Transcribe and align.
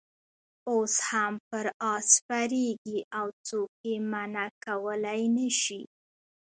اوس 0.69 0.95
هم 1.09 1.33
پر 1.49 1.65
آس 1.93 2.05
سپرېږي 2.17 2.99
او 3.19 3.27
څوک 3.47 3.69
یې 3.87 3.95
منع 4.11 4.47
کولای 4.65 5.21
نه 5.35 5.47
شي. 5.61 5.81